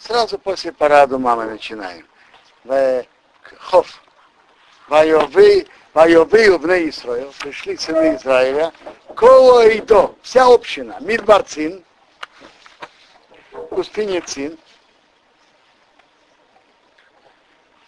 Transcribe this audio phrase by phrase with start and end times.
[0.00, 2.06] Сразу после параду мамы начинаем.
[2.64, 3.04] В
[3.58, 4.02] Хоф.
[4.88, 7.32] Вайовы, Вайовы в Исраил.
[7.38, 8.72] Пришли сыны Израиля.
[9.14, 10.14] Коло и до.
[10.22, 10.96] Вся община.
[11.00, 11.84] Мидбар Цин.
[13.68, 14.58] Пустыня Цин.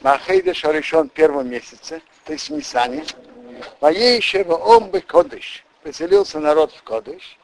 [0.01, 3.05] Махейда Шаришон в первом месяце, то есть в Нисане.
[3.81, 5.65] Воейшего Омбы Кодыш.
[5.83, 7.39] Поселился народ в Кодыш.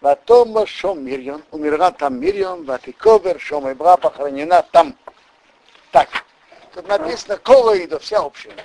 [0.00, 4.96] Ватома Шом Мирьон, умерла там Мирьон, Ватиковер Шом Ибра похоронена там.
[5.92, 6.08] Так,
[6.74, 8.62] тут написано Кола Ида, вся община.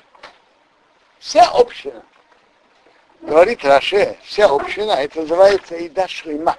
[1.20, 2.03] Вся община.
[3.21, 6.58] Говорит Раше, вся община, это называется Ида Шлима.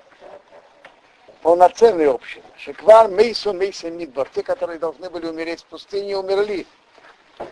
[1.40, 2.44] Полноценная община.
[2.58, 4.28] Шеквар Мейсу Мейсу Мидбор.
[4.34, 6.66] Те, которые должны были умереть в пустыне, умерли.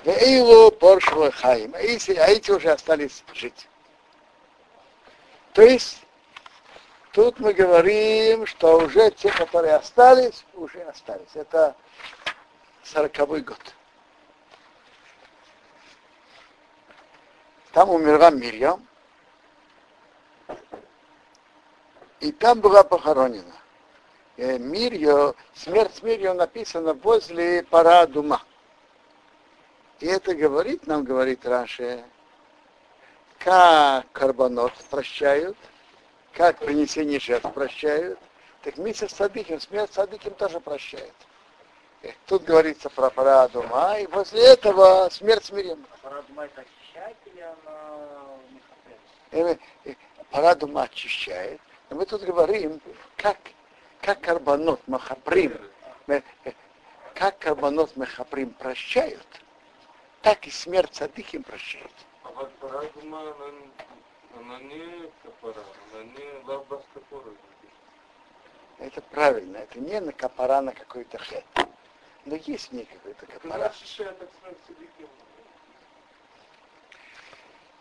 [0.04, 1.74] Эйлу Поршвой Хаим.
[1.74, 3.68] А эти уже остались жить.
[5.52, 6.03] То есть
[7.14, 11.30] Тут мы говорим, что уже те, которые остались, уже остались.
[11.34, 11.76] Это
[12.82, 13.60] сороковой год.
[17.70, 18.84] Там умерла Мирьям,
[22.18, 23.54] и там была похоронена.
[24.36, 28.42] Э, Мирьё, смерть Мирьё написана возле Парадума.
[30.00, 32.04] И это говорит, нам говорит Раши,
[33.38, 35.56] как карбонот прощают–
[36.34, 38.18] как принесение жертв прощают,
[38.62, 41.14] так Митсер Садыким, смерть Садыким тоже прощает.
[42.26, 45.86] Тут говорится про Парадума, и после этого смерть смирим.
[45.90, 47.40] А Парадума это очищает или
[49.32, 49.58] она
[50.30, 51.60] Парадума очищает.
[51.88, 52.80] Но мы тут говорим,
[53.16, 53.38] как,
[54.00, 55.58] как карбонот Махаприм,
[57.14, 59.26] как карбонот Махаприм прощают,
[60.22, 61.92] так и смерть Садыким прощает.
[62.24, 63.22] А вот Парадума,
[64.38, 66.42] она не капара, она не
[66.92, 67.30] капора.
[68.78, 71.44] Это правильно, это не на капара, на какой-то хет.
[72.24, 73.72] Но есть в ней какой-то капара.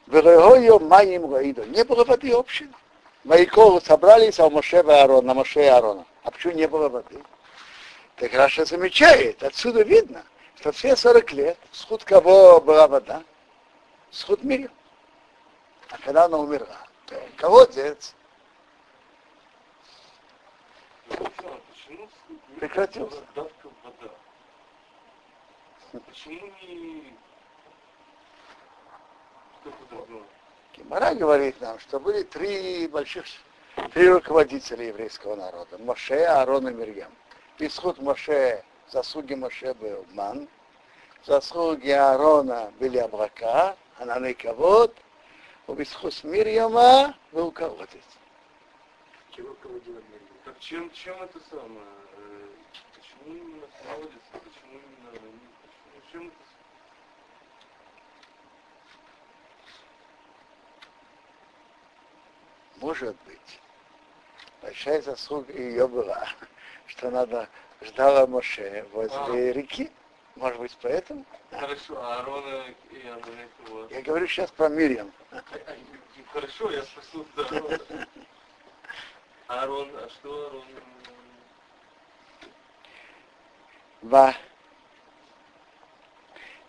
[0.07, 1.65] Веройо маим гоидо.
[1.65, 2.73] Не было воды общины.
[3.23, 6.05] Майколу собрались, а у Моше и Аарона, Моше и Аарона.
[6.23, 7.23] А почему не было воды?
[8.17, 10.23] Так Раша замечает, отсюда видно,
[10.57, 13.23] что все 40 лет, сход кого была вода?
[14.11, 14.71] Сход Мирьям.
[15.93, 16.79] А когда она умерла,
[17.37, 18.15] колодец
[22.59, 23.21] прекратился.
[26.07, 27.13] Почему не...
[31.15, 33.25] Говорит нам, что были три больших,
[33.93, 35.77] три руководителя еврейского народа.
[35.77, 37.11] Моше, Аарон и Мирьям.
[37.59, 40.47] Исход Моше, заслуги Моше был ман,
[41.23, 44.95] заслуги Аарона были Абрака, Ананы Кавод,
[45.67, 48.03] Убисхус Мирьяма был колотец.
[49.31, 50.37] Чем руководила Мирьям?
[50.43, 51.85] Так чем, чем это самое?
[52.17, 52.47] Э,
[52.95, 54.11] почему именно колодец?
[54.31, 55.11] Почему именно...
[55.11, 56.35] Почему, чем это
[62.81, 63.61] Может быть,
[64.61, 66.27] большая заслуга ее была,
[66.87, 67.47] что надо
[67.81, 69.53] ждала Моше возле а.
[69.53, 69.89] реки.
[70.35, 71.25] Может быть, поэтому?
[71.51, 73.91] Хорошо, а Аарона и Андрея вот.
[73.91, 75.11] Я говорю сейчас про Мирьям.
[76.31, 78.07] Хорошо, я спросил за Аарона.
[79.47, 80.63] Аарон, а что Аарон?
[84.01, 84.35] Ва.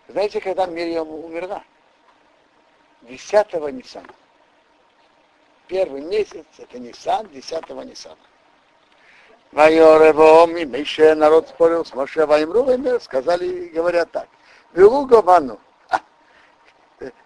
[0.08, 1.64] Знаете, когда Мирьям умерла?
[3.02, 4.14] Десятого Ниссана.
[5.66, 8.18] Первый месяц, это Ниссан, десятого Ниссана.
[9.54, 14.28] Вайоревом, и Мише народ спорил с Моше Ваймру, и сказали, говорят так.
[14.72, 15.60] Велу Гавану.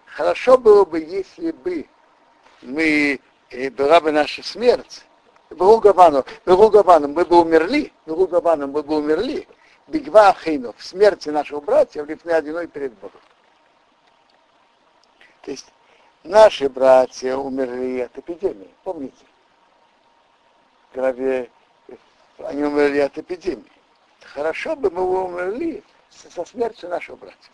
[0.05, 1.87] Хорошо было бы, если бы
[2.61, 3.19] мы,
[3.71, 5.05] была бы наша смерть,
[5.49, 9.47] Велу Гавану, Велу Гавану, мы бы умерли, Велу Гавану, мы бы умерли,
[9.87, 13.21] Бигва Ахину, в смерти нашего братья, в лифне одиной перед Богом.
[15.41, 15.73] То есть
[16.23, 19.25] наши братья умерли от эпидемии, помните?
[20.91, 20.93] В
[22.45, 23.71] они умерли от эпидемии.
[24.21, 27.51] Хорошо бы мы умерли со смертью нашего братья.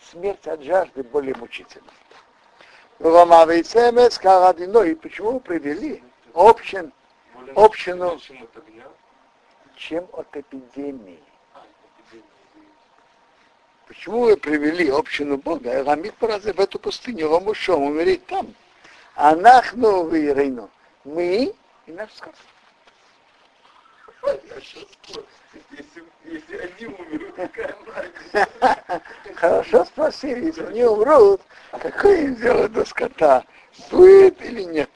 [0.00, 1.90] Смерть от жажды более мучительна.
[2.98, 6.02] И почему привели
[6.34, 6.92] общин,
[7.54, 8.20] общину,
[9.76, 11.22] чем от эпидемии?
[13.86, 18.54] Почему вы привели общину Бога, Рамит Паразе в эту пустыню, Ламушом, умереть там?
[19.14, 20.34] А нахну вы
[21.04, 21.54] мы
[21.86, 22.10] и наш
[26.24, 27.74] Если, они умрут, какая
[29.34, 31.40] Хорошо спросили, если они умрут,
[31.70, 33.44] какое им дело до скота?
[33.90, 34.90] Будет или нет?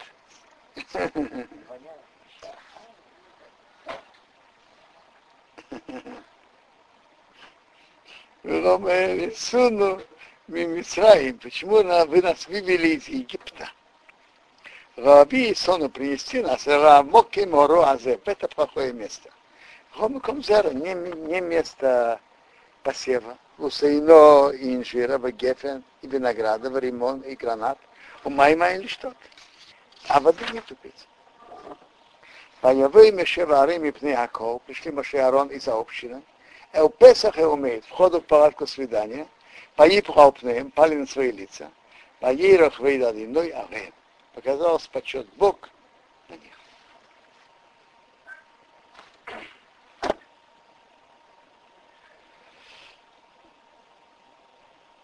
[9.37, 10.01] Суну
[10.47, 13.71] Мимисраим, почему вы нас вывели из Египта?
[14.97, 19.31] Раби Сону принести нас, Рамоки Моро Азеп, это плохое место.
[19.99, 22.21] Хомиком не, не место
[22.85, 23.37] посева.
[23.59, 27.79] Лусейно и инжира, гефен, и винограда, римон, и гранат.
[28.23, 29.17] У майма или что-то.
[30.07, 31.09] А воды нету пить.
[32.61, 36.23] Появы Мешева Арим и Пней Аков, пришли Моше Арон из общины.
[36.73, 39.27] Эл Песах и умеет, входу в палатку свидания,
[39.75, 41.73] поипхал пнеем, пали на свои лица.
[42.21, 43.93] Ну и авем.
[44.35, 45.69] Показался почет Бог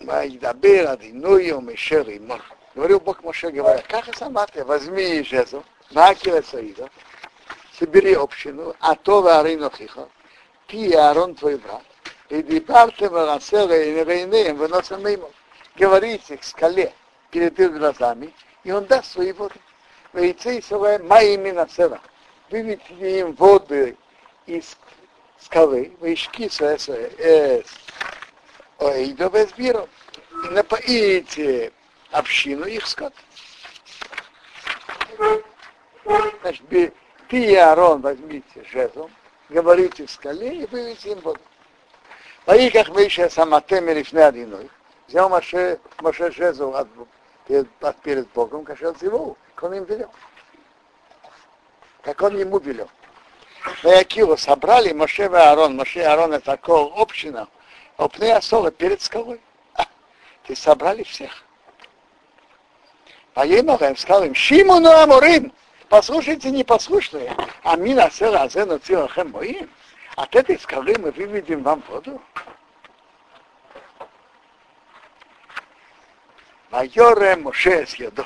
[0.04, 2.40] Вайдабер Адинуйо Мешер и Мор.
[2.74, 5.62] Говорил Бог Моше, говоря, как сама ты, возьми жезл,
[5.92, 6.90] накила Саида,
[7.78, 10.08] собери общину, а то варину хиха,
[10.66, 11.82] ты и Аарон твой брат,
[12.28, 15.30] и дипарте марасера и невейнеем выносим мимо.
[15.76, 16.92] Говорите к скале
[17.30, 18.32] перед их глазами,
[18.64, 19.60] и он даст свои воды.
[20.12, 22.00] Вейцы свои моими насера.
[22.50, 23.96] Выведите им воды
[24.46, 24.76] из
[25.40, 26.76] скалы, вышки свои,
[28.92, 31.72] и напоите
[32.10, 33.12] общину их скот.
[36.42, 36.92] Значит, ты
[37.30, 39.08] и Аарон возьмите жезл,
[39.48, 41.40] говорите в скале и выведите им воду.
[42.44, 44.68] Поиках мы еще самотем рифне одиной.
[45.08, 46.88] Взял Маше, Маше жезл от,
[47.80, 50.10] от, перед Богом, кашел его, как он им велел.
[52.02, 52.90] Как он ему велел.
[53.82, 55.76] На Якиву собрали Моше и Аарон.
[55.76, 57.48] Моше и Аарон это такого община.
[57.96, 59.40] Опны особо перед скалой.
[59.74, 59.86] А,
[60.44, 61.44] ты собрали всех.
[63.34, 65.52] Поемовым сказал им, Шимону Амурим,
[65.88, 69.70] послушайте непослушные, а мина села азену цилахем моим.
[70.16, 72.20] От этой скалы мы выведем вам воду.
[76.70, 78.24] Майоре Моше с еду.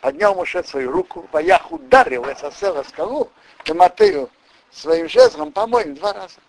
[0.00, 3.30] Поднял Моше свою руку, Ваях ударил это села скалу,
[3.64, 4.30] Тиматею
[4.70, 6.40] своим жезлом, по-моему, два раза.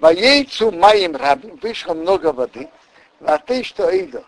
[0.00, 2.70] Во яйцу моим рабим вышло много воды,
[3.20, 4.24] а ты что иду?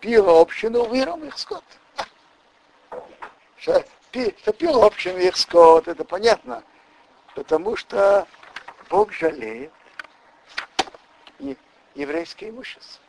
[0.00, 1.64] Пила общину, выром их скот.
[3.56, 6.62] Что, что пила общину их скот, это понятно.
[7.34, 8.28] Потому что
[8.90, 9.72] Бог жалеет
[11.94, 13.02] еврейское имущество.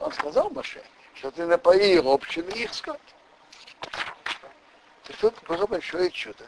[0.00, 0.82] Он сказал Маше,
[1.14, 3.00] что ты напоил общину их скот.
[5.08, 6.44] И тут было большое чудо.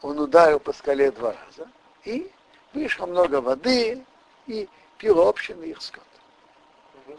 [0.00, 1.70] Он ударил по скале два раза,
[2.04, 2.32] и
[2.72, 4.04] вышло много воды,
[4.46, 6.04] и пил общины их скот.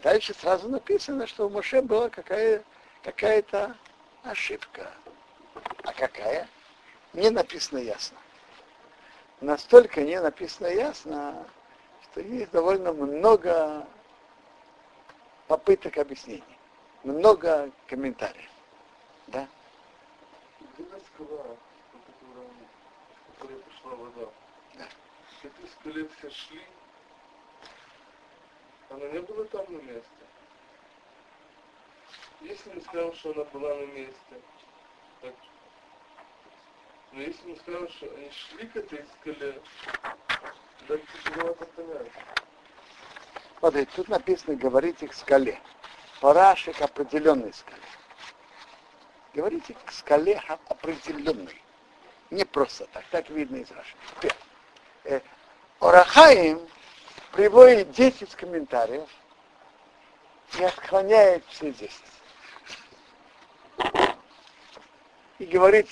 [0.02, 2.62] Дальше сразу написано, что у Моше была какая,
[3.02, 3.76] какая-то
[4.22, 4.90] ошибка.
[5.82, 6.48] А какая?
[7.12, 8.18] Не написано ясно.
[9.40, 11.46] Настолько не написано ясно,
[12.02, 13.86] что есть довольно много
[15.46, 16.58] попыток объяснений,
[17.02, 18.50] много комментариев.
[19.26, 19.46] Да?
[20.78, 21.53] Где скала,
[25.44, 26.62] Все 300 лет все шли,
[28.88, 30.08] она не была там на месте.
[32.40, 34.40] Если мы скажем, что она была на месте,
[35.20, 35.34] так,
[37.12, 39.60] но если мы скажем, что они шли к этой скале,
[40.88, 42.12] так тяжеловато понять.
[43.58, 45.60] Смотрите, тут написано «говорите к скале».
[46.22, 47.82] Параши к определенной скале.
[49.34, 51.60] Говорите к скале определенной.
[52.30, 53.04] Не просто так.
[53.10, 53.94] Так видно из Раши.
[55.04, 55.20] Э,
[55.84, 56.66] Орахаим
[57.32, 59.06] приводит 10 комментариев
[60.58, 61.92] и отклоняет все 10.
[65.40, 65.90] И говорит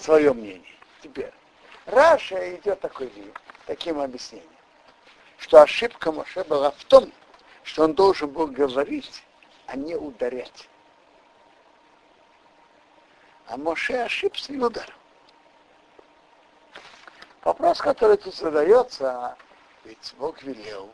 [0.00, 0.74] свое мнение.
[1.00, 1.32] Теперь,
[1.86, 3.08] Раша идет такой,
[3.66, 4.50] таким объяснением,
[5.38, 7.12] что ошибка Моше была в том,
[7.62, 9.22] что он должен был говорить,
[9.66, 10.68] а не ударять.
[13.46, 14.92] А Моше ошибся и ударил.
[17.44, 19.36] Вопрос, который тут задается,
[19.84, 20.90] ведь Бог велел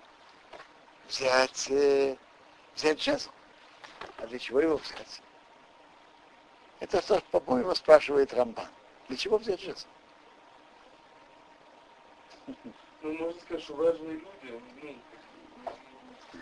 [1.08, 2.16] взять, э,
[2.74, 3.30] взять жезл.
[4.18, 5.22] А для чего его взять?
[6.80, 8.66] Это, что, по-моему, спрашивает Рамбан.
[9.06, 9.86] Для чего взять жезл?
[12.46, 14.96] Ну, можно сказать, что важные люди, ну,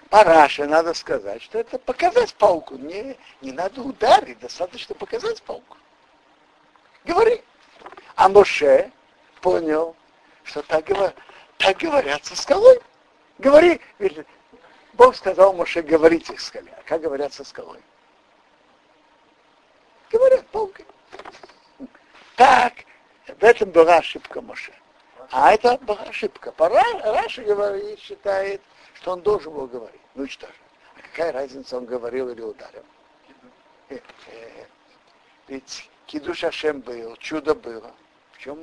[0.09, 2.77] Параше надо сказать, что это показать палку.
[2.77, 5.77] Не, не надо ударить, достаточно показать палку.
[7.05, 7.43] Говори.
[8.17, 8.91] А Моше
[9.41, 9.97] понял,
[10.45, 10.87] что так,
[11.59, 12.81] так говорят со скалой.
[13.39, 13.81] Говори.
[14.95, 16.73] Бог сказал Моше говорите к скале.
[16.77, 17.81] А как говорят со скалой?
[20.11, 20.87] Говорят палкой.
[22.35, 22.73] Так,
[23.27, 24.73] в этом была ошибка Моше.
[25.31, 26.51] А это была ошибка.
[26.53, 28.61] Пора, Раши говорит, считает,
[28.95, 30.01] что он должен был говорить.
[30.15, 30.53] Ну что же?
[30.97, 32.85] А какая разница, он говорил или ударил?
[33.91, 34.65] Э, э,
[35.47, 37.93] ведь קידוש השם был, чудо было.
[38.39, 38.61] В чем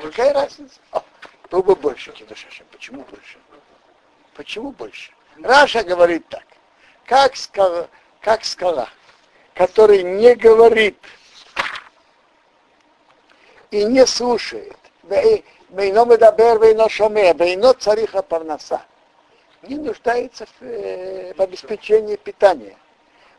[0.00, 0.78] какая разница?
[0.92, 1.02] А,
[1.42, 2.64] кто бы больше קידוש השם?
[2.70, 3.38] Почему больше?
[4.34, 5.10] Почему больше?
[5.42, 6.44] Раши говорит так.
[7.04, 7.88] Как скала,
[8.20, 8.88] как скала,
[9.54, 10.96] который не говорит
[13.72, 14.76] и не слушает.
[15.02, 18.82] Бейно медабер, бейно шоме, бейно цариха парнаса.
[19.62, 22.76] Не нуждается в, э, в обеспечении питания.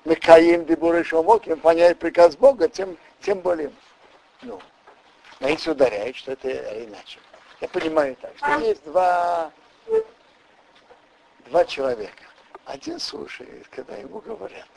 [0.04, 3.72] Мы каим дебуры шомок, им приказ Бога, тем, тем более.
[4.42, 4.60] Ну,
[5.48, 6.50] если ударяет, что это
[6.84, 7.20] иначе.
[7.62, 9.52] Я понимаю так, что есть два,
[11.46, 12.24] два человека.
[12.66, 14.68] Один слушает, когда ему говорят.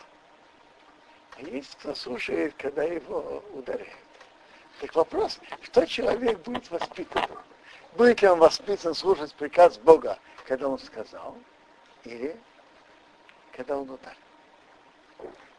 [1.36, 3.96] А есть кто слушает, когда его ударяют.
[4.80, 7.24] Так вопрос, что человек будет воспитан?
[7.94, 11.36] Будет ли он воспитан слушать приказ Бога, когда он сказал,
[12.04, 12.36] или
[13.52, 14.16] когда он ударил?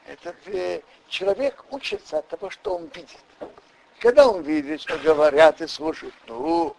[0.05, 0.36] Этот
[1.07, 3.24] человек учится от того, что он видит.
[4.03, 6.75] Когда он видит, что говорят и слушают, ну,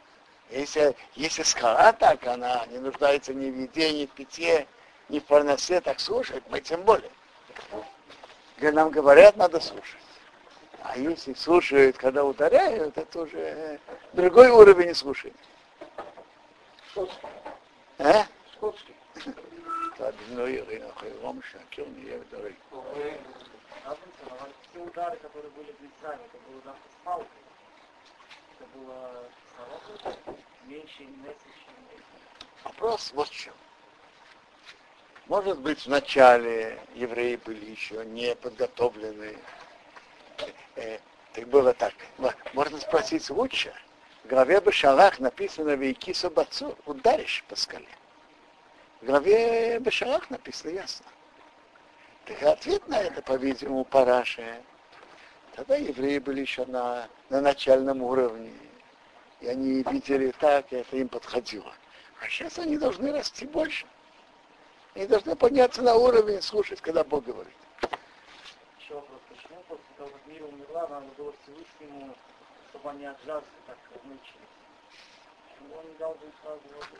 [0.50, 4.66] если, если скала так, она не нуждается ни в еде, ни в питье,
[5.08, 7.10] ни в парносе, так слушать, мы тем более.
[8.56, 9.96] Когда нам говорят, надо слушать.
[10.82, 13.80] А если слушают, когда ударяют, это уже
[14.12, 15.34] другой уровень слушания.
[18.00, 18.26] А?
[23.84, 24.52] Скотский.
[24.70, 27.26] Все удары, которые были в Мисраме, это было удар с палкой.
[28.58, 29.24] Это было
[30.64, 31.38] меньше, меньше,
[32.64, 33.52] Вопрос вот в чем.
[35.26, 39.38] Может быть, вначале евреи были еще не подготовлены
[40.76, 40.98] э,
[41.34, 41.94] так было так.
[42.52, 43.74] Можно спросить лучше.
[44.24, 47.88] В главе Бешалах написано «Вейки собацу» ударишь по скале.
[49.00, 51.06] В главе Бешалах написано ясно.
[52.26, 54.62] Так ответ на это, по-видимому, Параше.
[55.54, 58.52] Тогда евреи были еще на, на начальном уровне.
[59.40, 61.72] И они видели так, и это им подходило.
[62.20, 63.86] А сейчас они должны расти больше.
[64.94, 67.54] Они должны подняться на уровень и слушать, когда Бог говорит
[68.84, 72.14] еще вопрос, почему после того, как Мира умерла, надо было Всевышнему,
[72.70, 74.54] чтобы они от жажды так мучились?
[75.48, 76.98] Почему он не дал бы сразу воду?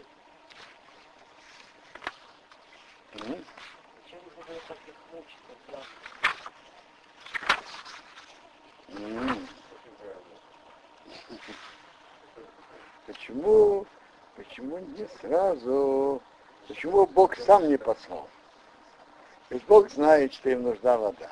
[4.68, 5.94] Зачем нужно было так их мучить от жажды?
[13.06, 13.86] Почему,
[14.36, 16.22] почему не сразу?
[16.68, 18.28] Почему Бог сам не послал?
[19.50, 21.30] Ведь Бог знает, что им нужна вода.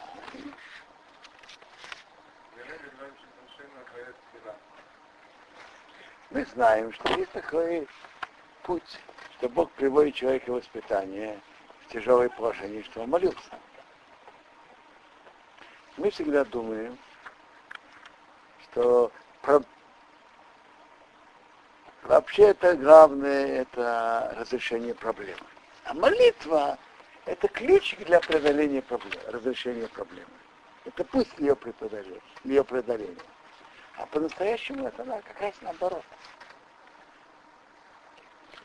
[6.30, 7.88] Мы знаем, что есть такой
[8.62, 9.00] путь,
[9.38, 11.40] что Бог приводит человека в воспитание
[11.86, 13.58] в тяжелое положение, что он молился.
[15.96, 16.98] Мы всегда думаем,
[18.64, 19.12] что
[19.42, 19.62] про...
[22.02, 25.40] вообще это главное, это разрешение проблемы.
[25.84, 26.78] А молитва–
[27.26, 30.30] это ключик для преодоления проблем, разрешения проблемы.
[30.84, 32.20] Это путь ее преодоления.
[32.44, 33.16] Ее преодоления.
[33.96, 36.04] А по-настоящему это она как раз наоборот.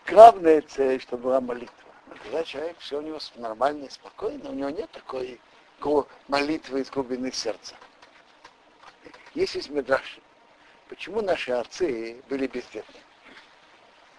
[0.08, 1.87] Главная цель, чтобы была молитва.
[2.10, 5.40] Когда человек, все у него нормально и спокойно, у него нет такой
[6.28, 7.76] молитвы из глубины сердца.
[9.34, 10.20] Есть из Медраш.
[10.90, 13.00] Почему наши отцы были бездетны?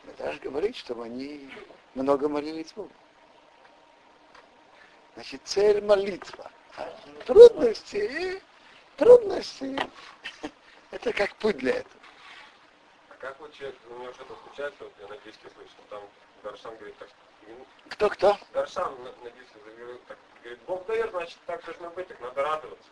[0.04, 1.50] Медраш говорит, чтобы они
[1.94, 2.92] много молились Богу.
[5.14, 6.50] Значит, цель молитва.
[7.26, 8.40] Трудности,
[8.96, 9.76] трудности.
[10.90, 12.00] Это как путь для этого.
[13.10, 16.02] А как вот человек, у него что-то случается, вот я на диске слышал, там
[16.44, 17.08] Даршан говорит так,
[17.88, 18.36] кто-кто?
[18.52, 19.58] Даршан на, на диске
[20.42, 22.88] говорит, Бог дает, значит, так должно быть, так надо радоваться.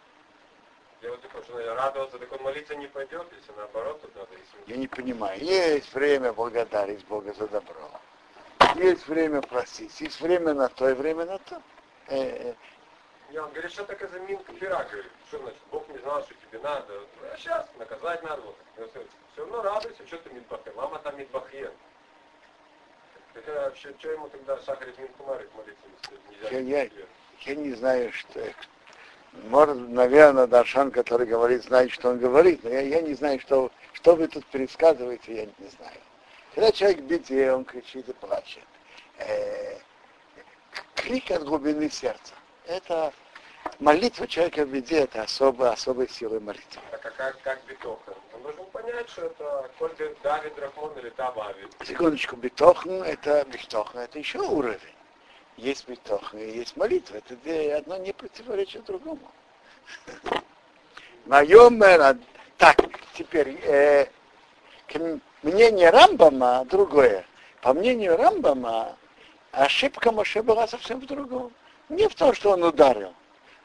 [1.03, 4.33] Я вот такой, что радоваться, так он молиться не пойдет, если наоборот, то надо...
[4.33, 4.73] Если...
[4.73, 5.39] Я не понимаю.
[5.43, 7.91] Есть время благодарить Бога за добро.
[8.75, 10.01] Есть время просить.
[10.01, 11.63] Есть время на то и время на то.
[12.09, 12.55] Э, э,
[13.31, 15.13] не, он говорит, что такое заминка пера, говорит.
[15.29, 16.93] Что значит, Бог не знал, что тебе надо.
[16.95, 18.43] Ну, а сейчас наказать надо.
[18.43, 18.57] Вот.
[19.33, 20.73] Все равно радуйся, что ты мидбахе.
[20.73, 21.71] Мама там мидбахе.
[23.45, 25.87] Так вообще, что ему тогда Шахарит Минкумарит молиться?
[26.51, 26.91] Я, я,
[27.41, 28.41] я не знаю, что...
[29.51, 33.71] Может, наверное, Даршан, который говорит, знает, что он говорит, но я, я не знаю, что,
[33.93, 35.99] что вы тут пересказываете, я не знаю.
[36.55, 38.65] Когда человек в беде, он кричит и плачет.
[39.19, 39.77] Э,
[40.95, 42.33] крик от глубины сердца.
[42.67, 43.13] Это
[43.79, 46.81] молитва человека в беде это особая, особая сила молитвы.
[46.91, 48.15] Так а как, как битоха?
[48.35, 51.73] Он должен понять, что это Кольдер Давид Рахмон или Табавид.
[51.85, 54.79] Секундочку, битохан это битохан, это еще уровень.
[55.57, 57.17] Есть битохан и есть молитва.
[57.17, 59.31] Это две- одно не противоречит другому.
[61.25, 61.83] Моем
[62.59, 62.77] так,
[63.15, 64.07] теперь э,
[65.43, 67.27] мнение Рамбама другое.
[67.63, 68.97] По мнению Рамбама,
[69.53, 71.53] ошибка Моше была совсем в другом.
[71.89, 73.15] Не в том, что он ударил.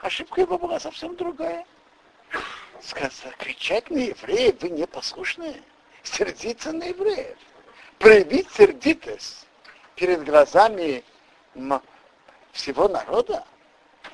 [0.01, 1.65] Ошибка его была совсем другая.
[2.81, 5.61] Сказать, кричать на евреев, вы непослушные.
[6.01, 7.37] Сердиться на евреев.
[7.99, 9.45] Проявить сердитость
[9.95, 11.03] перед глазами
[12.51, 13.45] всего народа.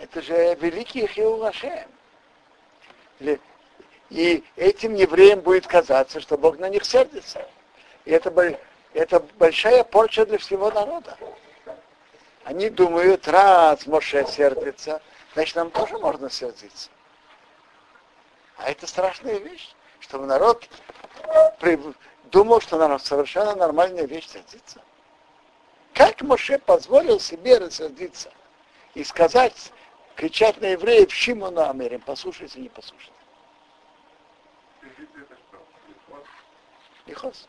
[0.01, 1.89] Это же великий Хеулашем.
[4.09, 7.47] И этим евреям будет казаться, что Бог на них сердится.
[8.03, 8.59] И это,
[8.93, 11.17] это большая порча для всего народа.
[12.43, 15.01] Они думают, раз Моше сердится,
[15.37, 16.89] значит нам тоже можно сердиться.
[18.57, 20.67] А это страшная вещь, чтобы народ
[22.31, 24.81] думал, что народ совершенно нормальная вещь сердиться.
[25.93, 28.33] Как Моше позволил себе рассердиться
[28.95, 29.71] и сказать,
[30.15, 33.13] кричать на евреев, Шимона Америм, послушайте, не послушайте.
[37.05, 37.47] Лихос.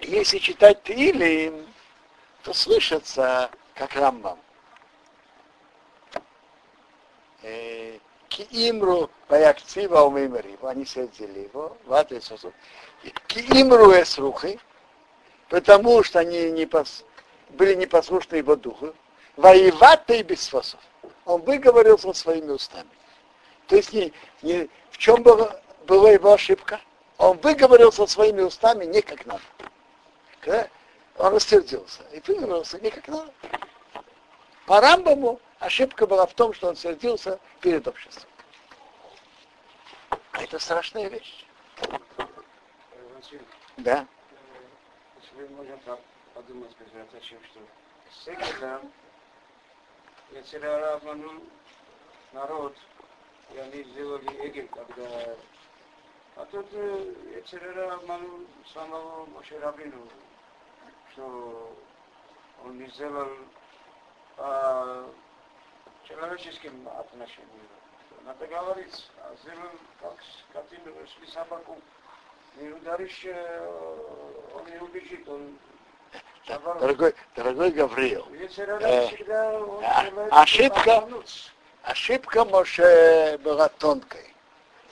[0.00, 1.68] Если читать Тилим,
[2.42, 4.38] то слышится, как Рамбам.
[7.42, 12.32] Э, Киимру Паякцива Умеймариву, они сидели его, в адрес
[13.26, 14.60] Киимру Эсрухи,
[15.48, 17.04] потому что они не пос...
[17.50, 18.94] были непослушны его духу.
[19.36, 20.80] Воевать и без фасов.
[21.24, 22.90] Он выговорился своими устами.
[23.66, 26.80] То есть не, не, в чем была, была его ошибка?
[27.18, 29.42] Он выговорился своими устами не как надо.
[30.40, 30.68] Когда
[31.18, 33.32] он рассердился и выговорился не как надо.
[34.66, 38.28] По Рамбаму ошибка была в том, что он сердился перед обществом.
[40.32, 41.44] А это страшная вещь.
[43.76, 44.06] Да.
[45.22, 46.00] если так
[46.34, 46.70] подумать,
[47.12, 47.60] зачем, что
[48.10, 48.80] всегда
[50.32, 51.42] Яцерара обманул
[52.32, 52.76] народ,
[53.54, 55.36] и они сделали эгель, когда...
[56.36, 60.08] А тут э, Яцерара обманул самого Моше Рабину,
[61.12, 61.76] что
[62.64, 63.28] он не сделал
[64.36, 65.06] по
[66.10, 67.48] человеческим отношениям.
[68.24, 69.70] Надо говорить, а сделал
[70.00, 70.14] как
[70.50, 71.78] скотину, шли собаку,
[72.56, 75.58] не ударишь, э, он не убежит, он
[76.48, 76.80] наоборот.
[76.80, 78.26] Дорогой, дорогой Гавриил,
[78.82, 79.08] Э,
[79.82, 81.08] а- ошибка?
[81.82, 84.34] ошибка Моше была тонкой.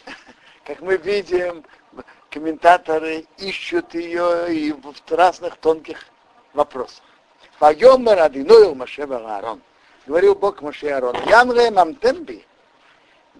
[0.64, 1.64] Как мы видим,
[2.30, 6.06] комментаторы ищут ее и в разных тонких
[6.54, 7.04] вопросах.
[7.60, 9.60] Вайомер Адиноил Моше Аарон.
[10.08, 11.14] Говорил Бог Моше Аарон.
[11.26, 12.42] Янре мамтемби.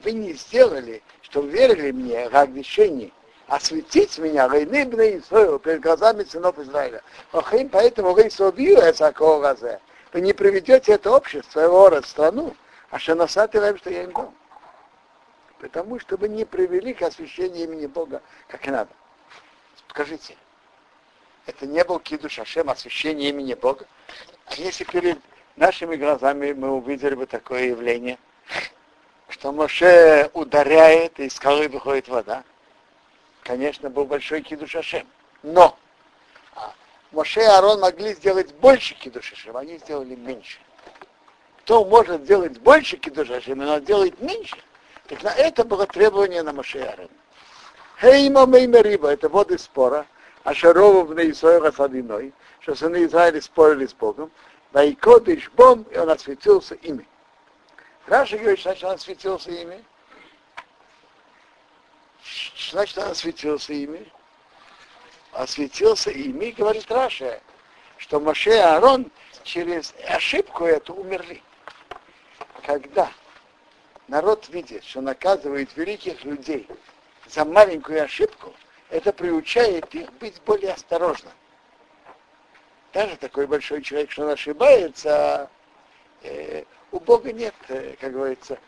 [0.05, 3.11] Вы не сделали, что верили мне, как решение,
[3.47, 4.85] осветить меня, войны
[5.19, 7.03] Исраил, перед глазами сынов Израиля.
[7.33, 9.15] Охим, поэтому вы собью это
[10.13, 12.55] Вы не приведете это общество, его рода, страну,
[12.91, 14.35] а что насатываем, что я им дал.
[15.61, 18.91] Потому что вы не привели к освящению имени Бога, как и надо.
[19.89, 20.37] Скажите,
[21.47, 23.87] это не был кидуш Ашем, освящение имени Бога?
[24.45, 25.19] А если перед
[25.59, 28.19] нашими глазами мы увидели бы такое явление,
[29.29, 32.45] что Моше ударяет, и из скалы выходит вода,
[33.43, 35.07] конечно, был большой кидуш Ашем.
[35.43, 35.77] Но
[36.55, 36.73] а,
[37.13, 40.59] Моше и Аарон могли сделать больше кидуш Ашем, они сделали меньше.
[41.69, 44.57] Кто может делать больше кидушашим, но делает меньше,
[45.07, 47.11] так на это было требование на Машеярен.
[48.01, 50.07] Хейма мейма риба, это воды спора,
[50.45, 54.31] а Шарова в Неисоева Садиной, что сыны Израиля спорили с Богом,
[54.73, 57.07] ויקדש בם, и он освятился ими.
[58.07, 59.85] Раши говорит, значит он освятился ими.
[62.71, 64.11] Значит он освятился ими?
[65.33, 67.41] Освятился ими, говорит Раши,
[67.97, 69.11] что Моше и Аарон
[69.43, 71.43] через ошибку эту умерли.
[72.65, 73.11] Когда
[74.09, 76.69] народ видит, что наказывает великих людей
[77.27, 78.55] за маленькую ошибку,
[78.91, 81.33] это приучает их быть более осторожным.
[82.93, 85.51] Даже такой большой человек, что он ошибается,
[86.23, 88.59] э, у Бога нет, э, как говорится,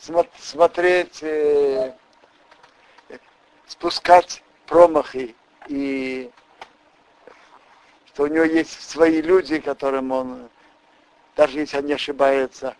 [0.00, 1.94] смо- смотреть, э,
[3.66, 5.34] спускать промахи
[5.68, 6.30] и
[8.06, 10.48] что у него есть свои люди, которым он,
[11.36, 12.74] даже если они ошибаются,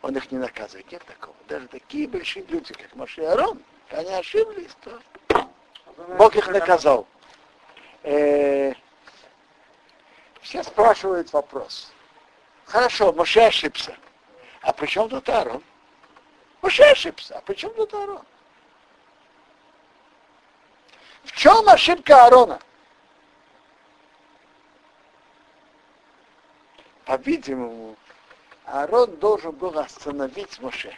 [0.00, 0.90] он их не наказывает.
[0.90, 1.36] Нет такого.
[1.46, 5.00] Даже такие большие люди, как Моше и Арон, они ошиблись, то
[6.18, 7.06] Бог их наказал.
[8.02, 8.72] Э,
[10.52, 11.90] все спрашивают вопрос.
[12.66, 13.96] Хорошо, Моше ошибся.
[14.60, 15.62] А при чем тут Аарон?
[16.60, 17.38] Моше ошибся.
[17.38, 18.22] А при чем тут Аарон?
[21.24, 22.60] В чем ошибка Аарона?
[27.06, 27.96] По-видимому,
[28.66, 30.94] Аарон должен был остановить Моше.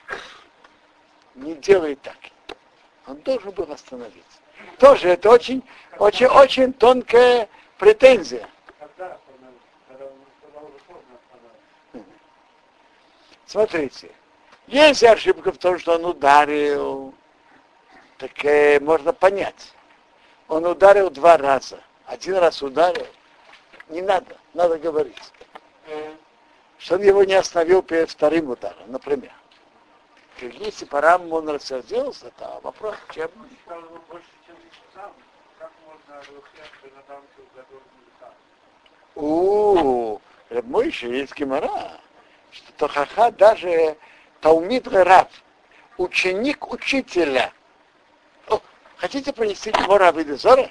[1.36, 2.16] Не делай так.
[3.06, 4.40] Он должен был остановиться.
[4.80, 5.62] Тоже это очень,
[5.98, 8.48] очень, очень тонкая претензия.
[13.54, 14.10] Смотрите,
[14.66, 17.14] есть ошибка в том, что он ударил,
[18.18, 19.72] так э, можно понять.
[20.48, 21.78] Он ударил два раза.
[22.04, 23.06] Один раз ударил.
[23.90, 25.32] Не надо, надо говорить.
[26.78, 29.30] Что он его не остановил перед вторым ударом, например.
[30.40, 33.30] Если по раму он рассердился, то вопрос, чем...
[39.14, 40.20] У,
[40.64, 42.00] мой еще есть гемора,
[42.54, 43.96] что Тохаха даже
[44.40, 45.30] Таумид Раб,
[45.98, 47.52] ученик учителя.
[48.48, 48.60] О,
[48.96, 50.70] хотите принести гемора Абидезора?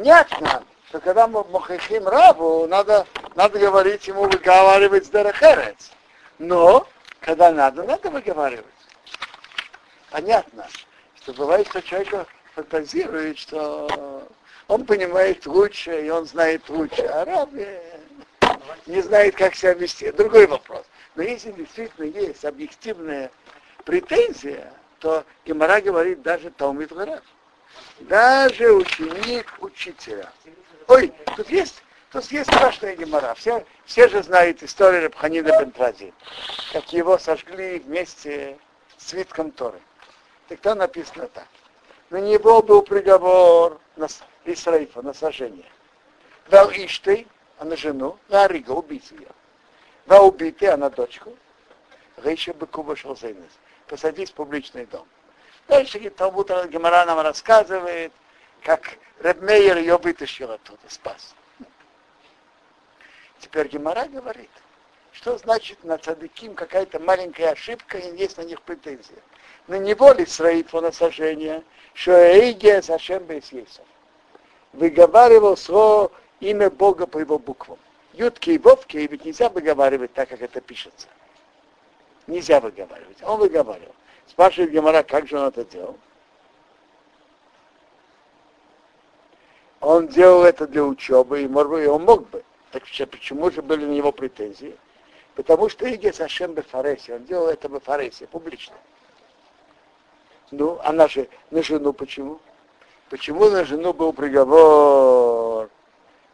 [0.00, 5.90] понятно, что когда мы мохахим рабу, надо, надо говорить ему выговаривать сдарахерец.
[6.38, 6.86] Но,
[7.20, 8.64] когда надо, надо выговаривать.
[10.10, 10.66] Понятно,
[11.20, 14.26] что бывает, что человек фантазирует, что
[14.68, 17.50] он понимает лучше, и он знает лучше, а раб
[18.86, 20.10] не знает, как себя вести.
[20.12, 20.84] Другой вопрос.
[21.14, 23.30] Но если действительно есть объективная
[23.84, 27.22] претензия, то Гемора говорит даже Талмит Гараж.
[28.00, 30.30] Даже ученик учителя.
[30.88, 33.34] Ой, тут есть, тут есть страшная гемора.
[33.34, 36.12] Все, все же знают историю Рабханида Бентрази,
[36.72, 38.58] как его сожгли вместе
[38.98, 39.80] с свитком Торы.
[40.50, 41.46] Так там написано так.
[42.10, 44.08] На него был приговор на
[44.44, 45.70] Исраифа, на сожжение.
[46.48, 49.28] Дал Ишты, а на жену, на Арига, убить ее.
[50.06, 51.36] На убитый, а на дочку.
[52.24, 53.52] Гейша Бекуба Шалзейнес.
[53.86, 55.06] Посадить в публичный дом.
[55.68, 58.12] Дальше Талмуд Гемора нам рассказывает,
[58.64, 61.36] как Ребмейер ее вытащил оттуда, спас.
[63.38, 64.50] Теперь Гемора говорит,
[65.12, 69.22] что значит на цадыким какая-то маленькая ошибка и есть на них претензия.
[69.66, 71.62] На него ли сраифу на сожжение,
[71.94, 73.84] что Эйге Сашем Бейсейсов.
[74.72, 76.10] Выговаривал свое
[76.40, 77.78] имя Бога по его буквам.
[78.12, 81.08] Ютки и Вовки, ведь нельзя выговаривать так, как это пишется.
[82.26, 83.22] Нельзя выговаривать.
[83.22, 83.94] Он выговаривал.
[84.26, 85.96] Спрашивает Гемора, как же он это делал?
[89.80, 92.44] Он делал это для учебы, и, может быть, он мог бы.
[92.70, 94.76] Так почему же были на него претензии?
[95.34, 98.74] Потому что Иге Сашем Бефареси, он делал это Бефареси, публично.
[100.50, 102.40] Ну, а на, же, на жену почему?
[103.08, 105.68] Почему на жену был приговор,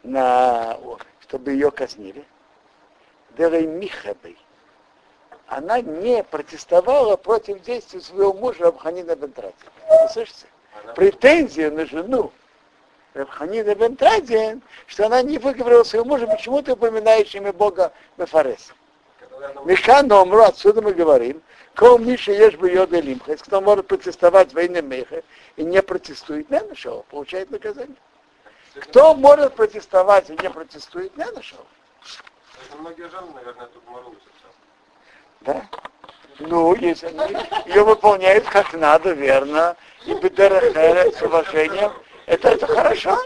[0.02, 0.79] на,
[1.20, 2.24] чтобы ее казнили?
[3.37, 4.38] Делай Михабей
[5.46, 9.55] она не протестовала против действий своего мужа Абханина Бентрати.
[9.88, 10.46] Вы слышите?
[10.94, 12.33] Претензия на жену
[13.14, 18.74] Абханина Бентрадиен, что она не выговорила своего мужа, почему ты упоминаешь имя Бога Мефарес.
[19.64, 21.42] Михан Омру, отсюда мы говорим,
[21.75, 25.22] кого Миша ешь бы йода лимха, кто может протестовать во имя Меха
[25.57, 27.96] и не протестует, не нашел, получает наказание.
[28.81, 31.64] Кто может протестовать и не протестует, не нашел.
[32.79, 34.29] Многие жены, наверное, тут моруются.
[35.40, 35.68] Да?
[36.38, 41.92] Ну, если они ее выполняют как надо, верно, и бедерахера с уважением,
[42.27, 43.23] это, это хорошо.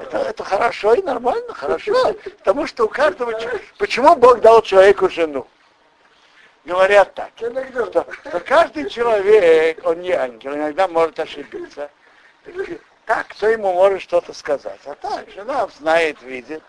[0.00, 2.14] Это, это хорошо и нормально, хорошо.
[2.38, 3.64] Потому что у каждого человека...
[3.78, 5.46] Почему Бог дал человеку жену?
[6.64, 11.90] Говорят так, что, что каждый человек, он не ангел, иногда может ошибиться.
[13.04, 14.80] Так, кто ему может что-то сказать?
[14.84, 16.62] А так, жена знает, видит.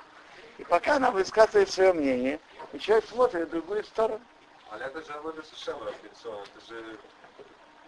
[0.58, 2.40] И пока она высказывает свое мнение,
[2.72, 4.22] и человек смотрит в другую сторону.
[4.72, 5.78] Але это же Рафицон,
[6.42, 6.98] это же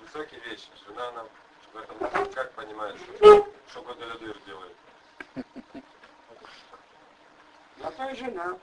[0.02, 0.68] высокие вещи.
[0.88, 1.28] Жена нам
[1.76, 4.76] в этом как понимает, что, что Гадалядыр делает.
[7.82, 8.58] А то и жена.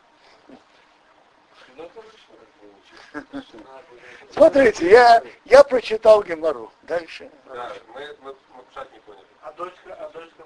[4.31, 6.73] Смотрите, я, я прочитал Гемору.
[6.83, 7.31] Дальше.
[7.47, 9.27] Да, мы, мы, мы пшат не поняли.
[9.43, 10.43] А дочка, а дочка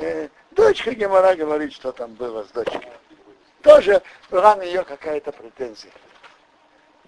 [0.00, 2.80] Э, дочка Гемора говорит, что там было с дочкой.
[3.62, 5.92] Тоже была на нее какая-то претензия.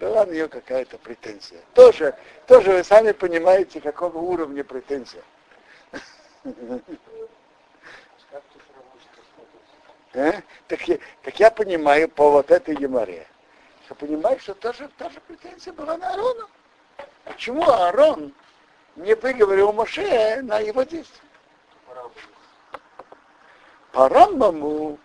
[0.03, 1.61] Была на нее какая-то претензия.
[1.73, 2.13] Тоже,
[2.45, 5.23] тоже вы сами понимаете, какого уровня претензия.
[10.13, 10.41] Э?
[10.67, 13.25] Так, я, так я понимаю по вот этой геморе,
[13.85, 16.47] что понимаю, что тоже, тоже претензия была на Аарона.
[17.23, 18.33] Почему Аарон
[18.97, 21.21] не выговорил Моше на его действия.
[23.93, 24.99] По Рамбаму,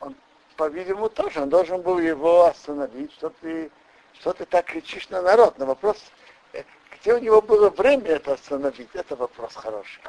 [0.00, 0.16] он,
[0.56, 3.70] по-видимому, тоже, он должен был его остановить, что ты,
[4.20, 5.58] что ты так кричишь на народ.
[5.58, 5.98] Но вопрос,
[6.52, 10.02] э, где у него было время это остановить, это вопрос хороший.